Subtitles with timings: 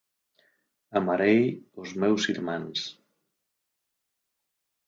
[0.99, 1.41] Amarei
[1.81, 2.79] os meus irmáns.